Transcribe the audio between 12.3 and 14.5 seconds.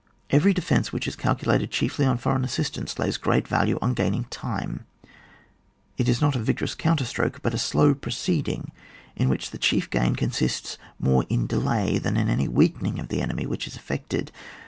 weakening of the enemy which is effected.